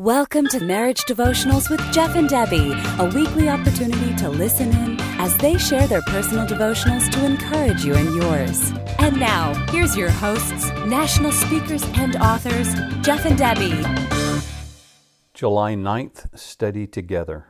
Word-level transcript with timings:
Welcome 0.00 0.46
to 0.46 0.64
Marriage 0.64 1.02
Devotionals 1.02 1.68
with 1.68 1.78
Jeff 1.92 2.16
and 2.16 2.26
Debbie, 2.26 2.72
a 2.98 3.10
weekly 3.14 3.50
opportunity 3.50 4.16
to 4.16 4.30
listen 4.30 4.72
in 4.72 4.98
as 5.20 5.36
they 5.36 5.58
share 5.58 5.86
their 5.86 6.00
personal 6.00 6.46
devotionals 6.46 7.10
to 7.12 7.26
encourage 7.26 7.84
you 7.84 7.92
and 7.92 8.14
yours. 8.14 8.72
And 8.98 9.20
now, 9.20 9.52
here's 9.68 9.94
your 9.94 10.08
hosts, 10.08 10.70
national 10.86 11.32
speakers 11.32 11.84
and 11.96 12.16
authors, 12.16 12.72
Jeff 13.02 13.26
and 13.26 13.36
Debbie. 13.36 13.76
July 15.34 15.74
9th, 15.74 16.34
Study 16.34 16.86
Together. 16.86 17.48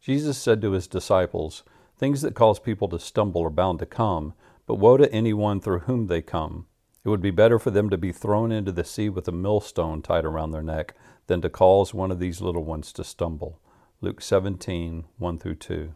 Jesus 0.00 0.38
said 0.38 0.62
to 0.62 0.70
his 0.70 0.86
disciples, 0.86 1.64
Things 1.96 2.22
that 2.22 2.36
cause 2.36 2.60
people 2.60 2.86
to 2.90 3.00
stumble 3.00 3.42
are 3.42 3.50
bound 3.50 3.80
to 3.80 3.86
come, 3.86 4.34
but 4.68 4.76
woe 4.76 4.98
to 4.98 5.12
anyone 5.12 5.60
through 5.60 5.80
whom 5.80 6.06
they 6.06 6.22
come. 6.22 6.68
It 7.08 7.10
would 7.10 7.22
be 7.22 7.30
better 7.30 7.58
for 7.58 7.70
them 7.70 7.88
to 7.88 7.96
be 7.96 8.12
thrown 8.12 8.52
into 8.52 8.70
the 8.70 8.84
sea 8.84 9.08
with 9.08 9.26
a 9.28 9.32
millstone 9.32 10.02
tied 10.02 10.26
around 10.26 10.50
their 10.50 10.62
neck 10.62 10.94
than 11.26 11.40
to 11.40 11.48
cause 11.48 11.94
one 11.94 12.10
of 12.10 12.18
these 12.18 12.42
little 12.42 12.64
ones 12.64 12.92
to 12.92 13.02
stumble. 13.02 13.62
Luke 14.02 14.20
17, 14.20 15.06
1 15.16 15.38
through 15.38 15.54
2. 15.54 15.94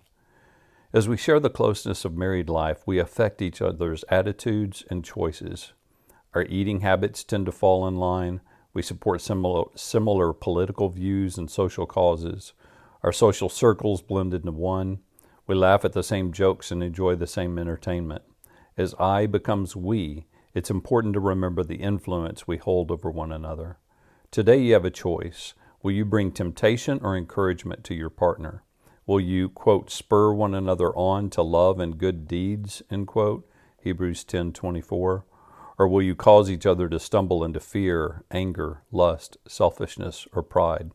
As 0.95 1.11
we 1.11 1.19
share 1.19 1.39
the 1.39 1.51
closeness 1.51 2.07
of 2.07 2.17
married 2.17 2.49
life, 2.49 2.79
we 2.87 2.99
affect 2.99 3.43
each 3.43 3.61
other's 3.61 4.07
attitudes 4.09 4.85
and 4.89 5.05
choices. 5.05 5.75
Our 6.33 6.45
eating 6.45 6.81
habits 6.81 7.25
tend 7.25 7.45
to 7.45 7.53
fall 7.53 7.87
in 7.87 7.97
line. 7.97 8.41
We 8.73 8.81
support 8.81 9.21
similar, 9.21 9.65
similar 9.75 10.33
political 10.33 10.89
views 10.89 11.37
and 11.37 11.51
social 11.51 11.85
causes. 11.85 12.55
Our 13.03 13.13
social 13.13 13.51
circles 13.51 14.01
blend 14.01 14.33
into 14.33 14.53
one. 14.53 15.01
We 15.47 15.57
laugh 15.57 15.85
at 15.85 15.93
the 15.93 16.03
same 16.03 16.33
jokes 16.33 16.71
and 16.71 16.83
enjoy 16.83 17.17
the 17.17 17.27
same 17.27 17.59
entertainment. 17.59 18.23
As 18.79 18.95
I 18.99 19.27
becomes 19.27 19.77
we, 19.77 20.25
it's 20.55 20.71
important 20.71 21.15
to 21.15 21.21
remember 21.21 21.65
the 21.65 21.77
influence 21.77 22.47
we 22.47 22.59
hold 22.59 22.91
over 22.91 23.11
one 23.11 23.33
another. 23.33 23.79
Today 24.31 24.59
you 24.59 24.75
have 24.75 24.85
a 24.85 24.91
choice. 24.91 25.55
Will 25.83 25.93
you 25.93 26.05
bring 26.05 26.31
temptation 26.31 27.01
or 27.03 27.17
encouragement 27.17 27.85
to 27.85 27.95
your 27.95 28.11
partner? 28.11 28.63
Will 29.07 29.21
you, 29.21 29.49
quote, 29.49 29.91
spur 29.91 30.33
one 30.33 30.55
another 30.55 30.95
on 30.95 31.31
to 31.31 31.43
love 31.43 31.81
and 31.81 31.99
good 31.99 32.29
deeds, 32.29 32.83
end 32.91 33.09
quote, 33.09 33.49
Hebrews 33.83 34.25
10 34.25 34.53
24? 34.53 35.25
Or 35.79 35.89
will 35.89 36.03
you 36.03 36.15
cause 36.15 36.51
each 36.51 36.67
other 36.67 36.89
to 36.89 37.01
stumble 37.01 37.43
into 37.43 37.59
fear, 37.59 38.25
anger, 38.31 38.83
lust, 38.93 39.39
selfishness, 39.49 40.29
or 40.33 40.43
pride? 40.43 40.93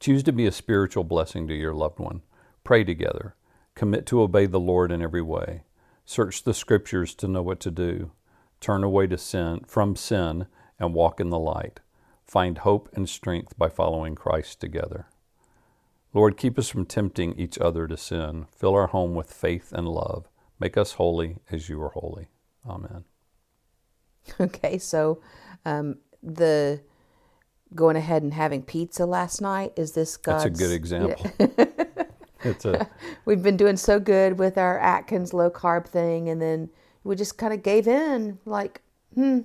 Choose 0.00 0.22
to 0.22 0.32
be 0.32 0.46
a 0.46 0.52
spiritual 0.52 1.04
blessing 1.04 1.48
to 1.48 1.54
your 1.54 1.74
loved 1.74 1.98
one. 1.98 2.22
Pray 2.64 2.84
together. 2.84 3.34
Commit 3.74 4.06
to 4.06 4.22
obey 4.22 4.46
the 4.46 4.60
Lord 4.60 4.92
in 4.92 5.02
every 5.02 5.22
way. 5.22 5.64
Search 6.04 6.44
the 6.44 6.54
scriptures 6.54 7.14
to 7.16 7.28
know 7.28 7.42
what 7.42 7.60
to 7.60 7.70
do. 7.70 8.12
Turn 8.60 8.82
away 8.82 9.06
to 9.06 9.18
sin 9.18 9.60
from 9.66 9.96
sin 9.96 10.46
and 10.78 10.94
walk 10.94 11.20
in 11.20 11.30
the 11.30 11.38
light. 11.38 11.80
Find 12.24 12.58
hope 12.58 12.88
and 12.92 13.08
strength 13.08 13.56
by 13.56 13.68
following 13.68 14.14
Christ 14.14 14.60
together. 14.60 15.06
Lord, 16.12 16.36
keep 16.36 16.58
us 16.58 16.68
from 16.68 16.86
tempting 16.86 17.34
each 17.38 17.58
other 17.58 17.86
to 17.86 17.96
sin. 17.96 18.46
Fill 18.50 18.74
our 18.74 18.88
home 18.88 19.14
with 19.14 19.32
faith 19.32 19.72
and 19.72 19.88
love. 19.88 20.28
Make 20.58 20.76
us 20.76 20.92
holy 20.92 21.38
as 21.50 21.68
you 21.68 21.82
are 21.82 21.90
holy. 21.90 22.28
Amen. 22.66 23.04
Okay, 24.38 24.76
so 24.76 25.22
um, 25.64 25.96
the 26.22 26.82
going 27.74 27.96
ahead 27.96 28.22
and 28.22 28.34
having 28.34 28.62
pizza 28.62 29.06
last 29.06 29.40
night 29.40 29.72
is 29.76 29.92
this 29.92 30.18
God's? 30.18 30.44
That's 30.44 30.60
a 30.60 30.62
good 30.64 30.74
example. 30.74 31.30
it's 32.44 32.66
a. 32.66 32.88
We've 33.24 33.42
been 33.42 33.56
doing 33.56 33.78
so 33.78 33.98
good 33.98 34.38
with 34.38 34.58
our 34.58 34.78
Atkins 34.80 35.32
low 35.32 35.50
carb 35.50 35.86
thing, 35.86 36.28
and 36.28 36.42
then 36.42 36.68
we 37.04 37.16
just 37.16 37.38
kind 37.38 37.52
of 37.52 37.62
gave 37.62 37.86
in. 37.88 38.38
Like, 38.44 38.80
hmm, 39.14 39.40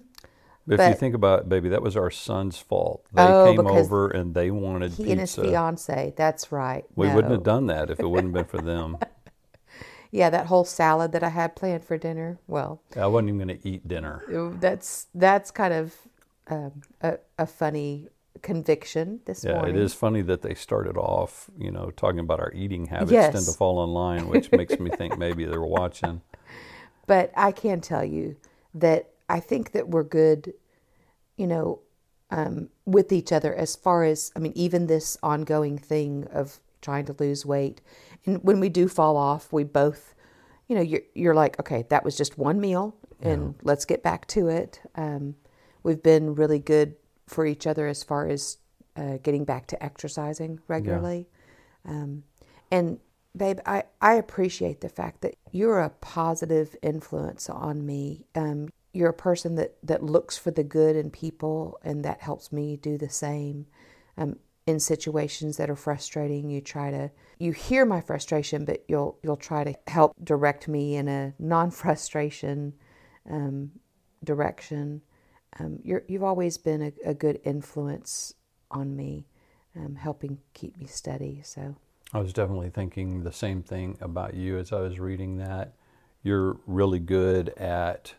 but, 0.66 0.78
But- 0.78 0.80
if 0.82 0.90
you 0.90 0.96
think 0.96 1.16
about 1.16 1.40
it, 1.42 1.50
baby, 1.50 1.70
that 1.70 1.82
was 1.82 1.98
our 1.98 2.10
son's 2.12 2.58
fault. 2.58 3.06
They 3.14 3.22
Oh, 3.24 3.44
came 3.56 3.68
over 3.68 4.08
and 4.10 4.34
they 4.34 4.50
wanted 4.52 4.92
he 4.94 5.04
pizza. 5.06 5.12
and 5.12 5.20
his 5.22 5.36
fiance. 5.36 6.14
That's 6.16 6.52
right. 6.52 6.86
we 6.96 7.10
wouldn't 7.10 7.32
have 7.34 7.44
done 7.44 7.68
that 7.68 7.90
if 7.90 8.00
it 8.00 8.08
wouldn't 8.08 8.36
have 8.36 8.48
been 8.52 8.60
for 8.60 8.66
them. 8.66 8.98
Yeah, 10.16 10.30
that 10.30 10.46
whole 10.46 10.64
salad 10.64 11.12
that 11.14 11.24
I 11.24 11.30
had 11.30 11.56
planned 11.56 11.84
for 11.84 11.98
dinner. 11.98 12.38
Well, 12.46 12.84
I 12.96 13.08
wasn't 13.08 13.30
even 13.30 13.48
going 13.48 13.60
to 13.60 13.68
eat 13.68 13.88
dinner. 13.88 14.22
that's 14.60 15.08
that's 15.16 15.50
kind 15.50 15.74
of 15.74 15.96
um, 16.50 16.82
a, 17.02 17.18
a 17.40 17.48
funny 17.48 18.10
conviction 18.44 19.22
this 19.26 19.44
Yeah, 19.44 19.54
morning. 19.54 19.76
it 19.76 19.82
is 19.82 19.96
funny 19.96 20.22
that 20.22 20.44
they 20.44 20.54
started 20.54 20.98
off, 20.98 21.50
you 21.58 21.72
know, 21.72 21.90
talking 21.90 22.20
about 22.20 22.40
our 22.40 22.52
eating 22.54 22.86
habits 22.86 23.12
Yes. 23.12 23.34
tend 23.34 23.46
to 23.48 23.54
fall 23.54 23.84
in 23.84 23.90
line, 23.90 24.28
which 24.28 24.52
makes 24.52 24.80
me 24.80 24.92
think 24.92 25.18
maybe 25.18 25.46
they're 25.46 25.62
watching. 25.64 26.22
But 27.08 27.32
I 27.36 27.52
can 27.52 27.82
tell 27.82 28.04
you 28.04 28.38
that 28.74 29.10
I 29.30 29.40
think 29.40 29.72
that 29.72 29.90
we're 29.90 30.04
good, 30.04 30.54
you 31.38 31.48
know, 31.48 31.80
um, 32.30 32.70
with 32.86 33.12
each 33.12 33.32
other 33.32 33.54
as 33.54 33.76
far 33.76 34.04
as, 34.04 34.32
I 34.36 34.40
mean, 34.40 34.54
even 34.56 34.88
this 34.88 35.18
ongoing 35.22 35.78
thing 35.78 36.28
of 36.32 36.60
trying 36.82 37.06
to 37.06 37.16
lose 37.20 37.46
weight. 37.46 37.82
And 38.26 38.44
when 38.44 38.60
we 38.60 38.70
do 38.70 38.88
fall 38.88 39.18
off, 39.18 39.54
we 39.54 39.64
both, 39.64 40.16
you 40.68 40.76
know, 40.76 40.82
you're, 40.82 41.02
you're 41.14 41.36
like, 41.36 41.60
okay, 41.60 41.86
that 41.90 42.04
was 42.04 42.18
just 42.18 42.38
one 42.38 42.60
meal 42.60 42.96
and 43.22 43.56
let's 43.62 43.86
get 43.86 44.04
back 44.04 44.28
to 44.28 44.50
it. 44.50 44.82
Um, 44.96 45.36
we've 45.84 46.04
been 46.04 46.36
really 46.36 46.60
good 46.60 46.96
for 47.28 47.46
each 47.46 47.66
other 47.66 47.88
as 47.88 48.04
far 48.04 48.28
as 48.28 48.58
uh, 48.98 49.18
getting 49.24 49.46
back 49.46 49.68
to 49.68 49.84
exercising 49.84 50.60
regularly. 50.68 51.28
Um, 51.86 52.24
and 52.72 53.00
babe, 53.36 53.60
I, 53.66 53.84
I 54.02 54.14
appreciate 54.16 54.82
the 54.82 54.90
fact 54.90 55.22
that 55.22 55.36
you're 55.52 55.80
a 55.80 55.90
positive 55.90 56.76
influence 56.82 57.50
on 57.50 57.86
me. 57.86 58.26
Um, 58.36 58.70
you're 58.94 59.10
a 59.10 59.14
person 59.14 59.56
that, 59.56 59.76
that 59.84 60.04
looks 60.04 60.38
for 60.38 60.52
the 60.52 60.64
good 60.64 60.96
in 60.96 61.10
people, 61.10 61.80
and 61.84 62.06
that 62.06 62.22
helps 62.22 62.52
me 62.52 62.78
do 62.78 62.98
the 62.98 63.10
same. 63.10 63.66
Um, 64.18 64.38
in 64.66 64.80
situations 64.80 65.58
that 65.58 65.70
are 65.70 65.76
frustrating, 65.76 66.50
you 66.50 66.62
try 66.62 66.90
to 66.92 67.12
you 67.38 67.52
hear 67.52 67.86
my 67.86 68.00
frustration, 68.00 68.64
but 68.64 68.86
you'll 68.88 69.20
you'll 69.22 69.36
try 69.36 69.64
to 69.66 69.76
help 69.88 70.14
direct 70.24 70.70
me 70.70 70.96
in 70.96 71.10
a 71.10 71.34
non-frustration 71.38 72.74
um, 73.30 73.72
direction. 74.24 75.02
Um, 75.60 75.80
you're, 75.84 76.04
you've 76.08 76.24
always 76.24 76.58
been 76.58 76.82
a, 76.82 77.10
a 77.10 77.14
good 77.14 77.42
influence 77.44 78.34
on 78.72 78.96
me, 78.96 79.28
um, 79.76 79.96
helping 79.96 80.38
keep 80.54 80.78
me 80.78 80.86
steady. 80.86 81.42
So. 81.44 81.76
I 82.14 82.20
was 82.20 82.32
definitely 82.32 82.70
thinking 82.70 83.24
the 83.24 83.32
same 83.32 83.64
thing 83.64 83.98
about 84.00 84.36
you 84.36 84.60
as 84.60 84.72
I 84.72 84.80
was 84.82 85.00
reading 85.00 85.38
that. 85.38 85.74
You're 86.22 86.58
really 86.68 87.00
good 87.00 87.50
at 87.58 88.14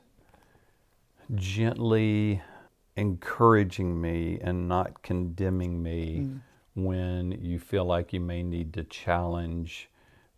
gently 1.35 2.43
encouraging 2.97 4.01
me 4.01 4.39
and 4.43 4.69
not 4.69 5.03
condemning 5.03 5.83
me 5.83 6.27
when 6.75 7.33
you 7.33 7.59
feel 7.61 7.85
like 7.85 8.13
you 8.13 8.21
may 8.21 8.43
need 8.43 8.73
to 8.75 8.83
challenge 8.85 9.89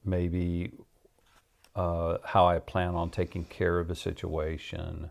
maybe 0.05 0.73
uh, 1.75 2.19
how 2.25 2.47
I 2.47 2.59
plan 2.59 2.95
on 2.95 3.11
taking 3.11 3.45
care 3.45 3.79
of 3.79 3.91
a 3.91 3.95
situation 3.95 5.11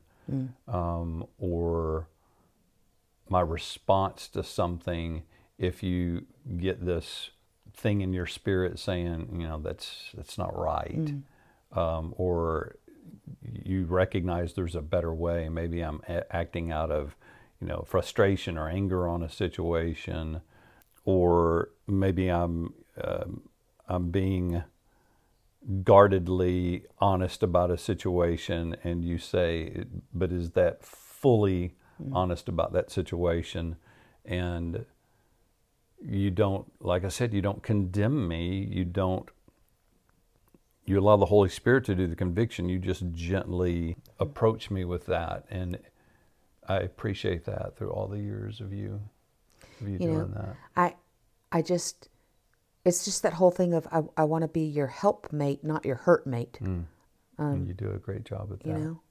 um, 0.67 1.25
or 1.39 2.07
my 3.27 3.41
response 3.41 4.27
to 4.29 4.43
something 4.43 5.23
if 5.57 5.81
you 5.81 6.25
get 6.57 6.85
this 6.85 7.31
thing 7.75 8.01
in 8.01 8.13
your 8.13 8.25
spirit 8.25 8.79
saying 8.79 9.37
you 9.39 9.47
know 9.47 9.59
that's 9.59 10.11
that's 10.15 10.37
not 10.37 10.57
right. 10.57 11.13
Um, 11.71 12.13
or 12.17 12.77
you 13.51 13.85
recognize 13.85 14.53
there's 14.53 14.75
a 14.75 14.81
better 14.81 15.13
way. 15.13 15.49
Maybe 15.49 15.81
i'm 15.81 16.01
a- 16.07 16.35
acting 16.35 16.71
out 16.71 16.91
of 16.91 17.15
you 17.61 17.67
know 17.67 17.83
frustration 17.87 18.57
or 18.57 18.69
anger 18.69 19.07
on 19.07 19.23
a 19.23 19.29
situation. 19.29 20.41
Or 21.03 21.69
maybe 21.87 22.29
i'm 22.29 22.73
um, 23.03 23.41
i'm 23.87 24.09
being 24.11 24.63
guardedly 25.83 26.83
honest 26.99 27.41
about 27.41 27.71
a 27.71 27.77
situation 27.77 28.75
and 28.83 29.03
you 29.03 29.17
say 29.17 29.83
but 30.13 30.31
is 30.31 30.51
that 30.51 30.83
fully 30.83 31.73
honest 32.11 32.47
about 32.47 32.73
that 32.73 32.91
situation? 32.91 33.77
And 34.25 34.85
you 36.03 36.29
don't 36.31 36.71
like 36.79 37.03
i 37.03 37.07
said 37.09 37.33
you 37.33 37.41
don't 37.41 37.63
condemn 37.63 38.27
me. 38.27 38.67
You 38.71 38.85
don't 38.85 39.29
you 40.85 40.99
allow 40.99 41.17
the 41.17 41.25
holy 41.25 41.49
spirit 41.49 41.83
to 41.85 41.95
do 41.95 42.05
the 42.05 42.15
conviction. 42.15 42.69
You 42.69 42.77
just 42.77 43.03
gently 43.11 43.97
approach 44.19 44.69
me 44.69 44.85
with 44.85 45.05
that. 45.07 45.45
And 45.49 45.79
i 46.67 46.77
appreciate 46.77 47.45
that 47.45 47.75
through 47.77 47.91
all 47.91 48.07
the 48.07 48.19
years 48.19 48.59
of 48.59 48.73
you 48.73 48.99
of 49.81 49.87
you, 49.87 49.93
you 49.93 49.99
doing 49.99 50.17
know 50.17 50.27
that. 50.33 50.55
I 50.75 50.95
i 51.51 51.61
just 51.61 52.09
it's 52.83 53.05
just 53.05 53.23
that 53.23 53.33
whole 53.33 53.51
thing 53.51 53.73
of 53.73 53.87
i, 53.91 54.01
I 54.17 54.23
want 54.23 54.41
to 54.43 54.47
be 54.47 54.61
your 54.61 54.87
helpmate 54.87 55.63
not 55.63 55.85
your 55.85 55.95
hurt 55.95 56.25
mate 56.25 56.57
and 57.37 57.67
you 57.67 57.73
do 57.73 57.91
a 57.91 57.97
great 57.97 58.23
job 58.23 58.49
at 58.51 58.61
that. 58.61 58.67
you 58.67 58.73
know? 58.73 59.01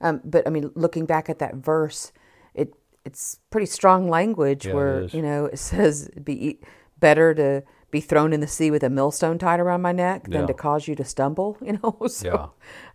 Um, 0.00 0.20
but 0.24 0.46
i 0.46 0.50
mean 0.50 0.70
looking 0.74 1.06
back 1.06 1.28
at 1.30 1.38
that 1.38 1.56
verse 1.56 2.12
it 2.54 2.74
it's 3.06 3.38
pretty 3.50 3.66
strong 3.66 4.08
language 4.18 4.66
Yeah, 4.66 4.98
it 5.04 5.14
you 5.14 5.22
know 5.22 5.46
it 5.46 5.58
says 5.70 6.08
it'd 6.08 6.24
be 6.24 6.60
better 6.98 7.34
to 7.34 7.62
be 7.90 8.00
thrown 8.00 8.32
in 8.32 8.40
the 8.40 8.46
sea 8.56 8.70
with 8.70 8.82
a 8.82 8.90
millstone 8.90 9.38
tied 9.38 9.60
around 9.60 9.80
my 9.80 9.92
neck 9.92 10.24
than 10.24 10.40
Yeah. 10.42 10.46
to 10.46 10.54
cause 10.54 10.88
you 10.88 10.94
to 10.96 11.04
stumble 11.04 11.56
you 11.66 11.74
know 11.78 11.96
so 12.08 12.26
Yeah. 12.26 12.46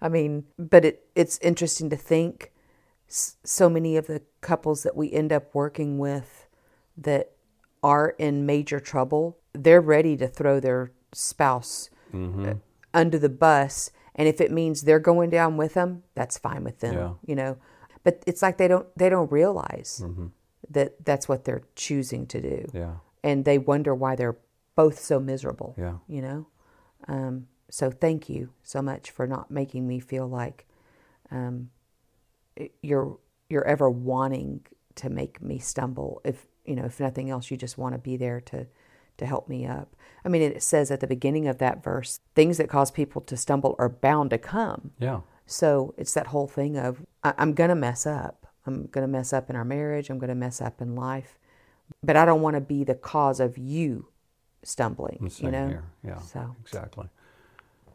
i 0.02 0.10
mean 0.10 0.44
but 0.74 0.84
it 0.86 0.96
it's 1.16 1.38
interesting 1.40 1.90
to 1.90 1.96
think 1.98 2.52
so 3.08 3.70
many 3.70 3.98
of 3.98 4.08
the 4.08 4.22
couples 4.42 4.84
that 4.84 4.96
we 4.96 5.12
end 5.12 5.32
up 5.34 5.54
working 5.54 5.98
with 6.00 6.48
that 6.98 7.32
are 7.84 8.10
in 8.18 8.46
major 8.46 8.80
trouble, 8.80 9.38
they're 9.54 9.82
ready 9.82 10.16
to 10.16 10.28
throw 10.28 10.60
their 10.62 10.92
spouse 11.12 11.90
uh, 12.14 12.54
under 12.94 13.18
the 13.20 13.28
bus. 13.30 13.92
And 14.16 14.28
if 14.30 14.40
it 14.40 14.50
means 14.52 14.84
they're 14.84 15.00
going 15.00 15.30
down 15.30 15.58
with 15.58 15.74
them, 15.74 16.04
that's 16.16 16.38
fine 16.38 16.64
with 16.64 16.80
them, 16.80 16.94
Yeah. 16.94 17.12
you 17.26 17.36
know. 17.36 17.58
But 18.04 18.24
it's 18.28 18.42
like 18.42 18.58
they 18.58 18.68
don't 18.68 18.88
they 18.98 19.10
don't 19.10 19.32
realize 19.32 20.04
that 20.70 21.04
that's 21.06 21.28
what 21.30 21.44
they're 21.46 21.64
choosing 21.76 22.26
to 22.28 22.42
do, 22.42 22.66
Yeah. 22.74 22.94
and 23.24 23.46
they 23.46 23.58
wonder 23.58 23.94
why 23.96 24.16
they're 24.16 24.38
both 24.76 25.00
so 25.00 25.20
miserable. 25.20 25.76
Yeah. 25.78 25.98
You 26.08 26.22
know. 26.22 26.48
Um, 27.08 27.48
so 27.70 27.90
thank 27.92 28.30
you 28.30 28.50
so 28.64 28.82
much 28.82 29.12
for 29.12 29.26
not 29.28 29.50
making 29.52 29.88
me 29.88 30.00
feel 30.00 30.28
like 30.28 30.66
um, 31.32 31.70
you're 32.82 33.18
you're 33.50 33.66
ever 33.66 33.90
wanting 33.90 34.62
to 34.96 35.10
make 35.10 35.42
me 35.42 35.58
stumble 35.58 36.22
if 36.24 36.46
you 36.66 36.76
know 36.76 36.86
if 36.86 37.00
nothing 37.00 37.30
else 37.30 37.50
you 37.50 37.58
just 37.58 37.78
want 37.78 37.94
to 37.94 38.00
be 38.00 38.18
there 38.18 38.40
to 38.42 38.68
to 39.18 39.26
help 39.26 39.48
me 39.48 39.66
up 39.66 39.96
i 40.26 40.30
mean 40.30 40.42
it 40.42 40.62
says 40.62 40.92
at 40.92 41.00
the 41.00 41.08
beginning 41.08 41.48
of 41.48 41.58
that 41.60 41.82
verse 41.84 42.20
things 42.36 42.58
that 42.58 42.70
cause 42.70 42.92
people 42.92 43.22
to 43.22 43.38
stumble 43.38 43.76
are 43.80 43.90
bound 43.90 44.30
to 44.30 44.38
come 44.38 44.92
Yeah. 45.00 45.22
So 45.46 45.94
it's 45.98 46.14
that 46.14 46.28
whole 46.28 46.48
thing 46.48 46.78
of 46.78 47.06
I- 47.24 47.34
i'm 47.38 47.54
gonna 47.54 47.76
mess 47.76 48.06
up 48.06 48.48
i'm 48.66 48.88
gonna 48.88 49.08
mess 49.08 49.34
up 49.34 49.50
in 49.50 49.56
our 49.56 49.66
marriage 49.66 50.10
i'm 50.10 50.20
gonna 50.20 50.36
mess 50.36 50.62
up 50.62 50.82
in 50.82 50.96
life 50.96 51.38
but 52.04 52.16
i 52.16 52.26
don't 52.26 52.42
want 52.42 52.56
to 52.56 52.62
be 52.62 52.84
the 52.84 52.96
cause 52.96 53.40
of 53.40 53.58
you 53.58 54.08
stumbling 54.64 55.30
Same 55.30 55.46
you 55.46 55.52
know 55.52 55.68
here. 55.68 55.84
Yeah. 56.04 56.20
so 56.20 56.56
Exactly. 56.62 57.10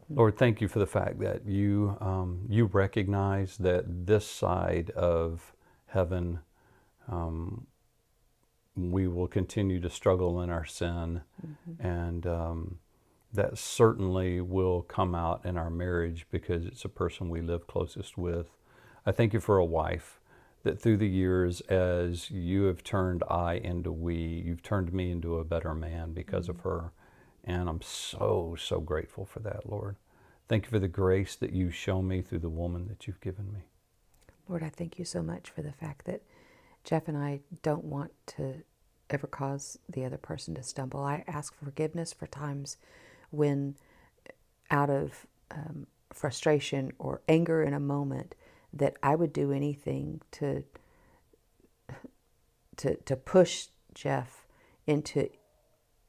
Lord, 0.09 0.37
thank 0.37 0.61
you 0.61 0.67
for 0.69 0.79
the 0.79 0.87
fact 0.87 1.19
that 1.19 1.45
you 1.45 1.97
um, 1.99 2.45
you 2.47 2.65
recognize 2.65 3.57
that 3.57 4.05
this 4.07 4.25
side 4.25 4.89
of 4.91 5.53
heaven, 5.87 6.39
um, 7.09 7.67
we 8.75 9.07
will 9.07 9.27
continue 9.27 9.81
to 9.81 9.89
struggle 9.89 10.41
in 10.41 10.49
our 10.49 10.63
sin, 10.65 11.21
and 11.79 12.25
um, 12.25 12.79
that 13.33 13.57
certainly 13.57 14.41
will 14.41 14.81
come 14.81 15.13
out 15.13 15.45
in 15.45 15.57
our 15.57 15.69
marriage 15.69 16.25
because 16.31 16.65
it's 16.65 16.85
a 16.85 16.89
person 16.89 17.29
we 17.29 17.41
live 17.41 17.67
closest 17.67 18.17
with. 18.17 18.47
I 19.05 19.11
thank 19.11 19.33
you 19.33 19.39
for 19.39 19.57
a 19.57 19.65
wife 19.65 20.19
that 20.63 20.81
through 20.81 20.97
the 20.97 21.07
years, 21.07 21.61
as 21.61 22.29
you 22.31 22.63
have 22.63 22.83
turned 22.83 23.23
I 23.29 23.53
into 23.53 23.91
we, 23.91 24.15
you've 24.15 24.63
turned 24.63 24.91
me 24.91 25.11
into 25.11 25.37
a 25.37 25.45
better 25.45 25.73
man 25.73 26.13
because 26.13 26.49
of 26.49 26.57
mm. 26.57 26.63
her. 26.63 26.91
And 27.43 27.69
I'm 27.69 27.81
so, 27.81 28.55
so 28.59 28.79
grateful 28.81 29.25
for 29.25 29.39
that, 29.39 29.69
Lord. 29.69 29.95
Thank 30.49 30.65
you 30.65 30.69
for 30.69 30.79
the 30.79 30.87
grace 30.87 31.35
that 31.35 31.53
you 31.53 31.71
show 31.71 32.01
me 32.01 32.21
through 32.21 32.39
the 32.39 32.49
woman 32.49 32.87
that 32.87 33.07
you've 33.07 33.21
given 33.21 33.51
me. 33.53 33.61
Lord, 34.49 34.63
I 34.63 34.69
thank 34.69 34.97
you 34.97 35.05
so 35.05 35.21
much 35.21 35.49
for 35.49 35.61
the 35.61 35.73
fact 35.73 36.05
that 36.05 36.21
Jeff 36.83 37.07
and 37.07 37.17
I 37.17 37.41
don't 37.63 37.83
want 37.83 38.11
to 38.27 38.63
ever 39.09 39.27
cause 39.27 39.77
the 39.89 40.05
other 40.05 40.17
person 40.17 40.55
to 40.55 40.63
stumble. 40.63 41.01
I 41.01 41.23
ask 41.27 41.53
forgiveness 41.53 42.13
for 42.13 42.27
times 42.27 42.77
when, 43.29 43.75
out 44.71 44.89
of 44.89 45.25
um, 45.51 45.87
frustration 46.13 46.91
or 46.99 47.21
anger 47.27 47.63
in 47.63 47.73
a 47.73 47.79
moment, 47.79 48.35
that 48.73 48.97
I 49.01 49.15
would 49.15 49.33
do 49.33 49.51
anything 49.51 50.21
to 50.31 50.63
to 52.77 52.95
to 52.95 53.15
push 53.15 53.67
Jeff 53.93 54.45
into, 54.85 55.29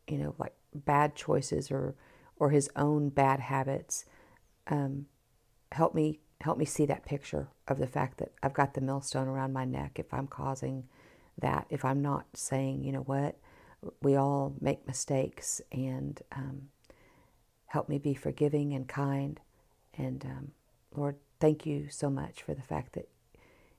you 0.07 0.19
know, 0.19 0.35
like 0.39 0.55
bad 0.75 1.15
choices 1.15 1.71
or 1.71 1.95
or 2.37 2.51
his 2.51 2.71
own 2.77 3.09
bad 3.09 3.41
habits. 3.41 4.05
Um, 4.67 5.07
help 5.73 5.95
me 5.95 6.21
help 6.41 6.59
me 6.59 6.65
see 6.65 6.87
that 6.87 7.05
picture 7.05 7.49
of 7.67 7.79
the 7.79 7.87
fact 7.87 8.19
that 8.19 8.33
I've 8.43 8.55
got 8.55 8.75
the 8.75 8.81
millstone 8.81 9.29
around 9.29 9.53
my 9.53 9.65
neck 9.65 9.99
if 9.99 10.15
I'm 10.15 10.29
causing 10.29 10.85
that 11.39 11.67
if 11.69 11.85
I'm 11.85 12.01
not 12.01 12.27
saying 12.35 12.85
you 12.85 12.93
know 12.93 13.01
what 13.01 13.37
we 14.03 14.17
all 14.17 14.55
make 14.61 14.87
mistakes 14.87 15.61
and 15.73 16.21
um, 16.33 16.69
help 17.69 17.89
me 17.89 17.99
be 17.99 18.15
forgiving 18.15 18.75
and 18.75 18.89
kind 18.89 19.41
and 19.97 20.25
um, 20.25 20.53
Lord 20.95 21.17
thank 21.41 21.65
you 21.67 21.89
so 21.91 22.11
much 22.11 22.43
for 22.43 22.55
the 22.55 22.63
fact 22.63 22.95
that 22.95 23.09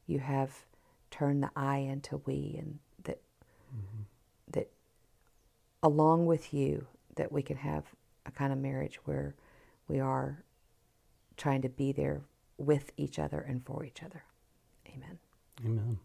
you 0.06 0.20
have 0.20 0.66
turned 1.12 1.44
the 1.44 1.52
I 1.56 1.78
into 1.78 2.22
we 2.26 2.56
and 2.58 2.80
that 3.04 3.20
that 4.52 4.72
along 5.84 6.26
with 6.26 6.54
you 6.54 6.88
that 7.16 7.32
we 7.32 7.42
can 7.42 7.58
have 7.58 7.86
a 8.26 8.32
kind 8.32 8.54
of 8.54 8.60
marriage 8.60 9.00
where 9.06 9.36
we 9.88 10.00
are 10.00 10.44
trying 11.38 11.62
to 11.62 11.70
be 11.70 11.92
there 11.92 12.22
with 12.58 12.92
each 12.98 13.18
other 13.18 13.40
and 13.40 13.64
for 13.66 13.84
each 13.84 14.04
other. 14.04 14.24
Amen. 14.88 15.20
Amen. 15.66 16.00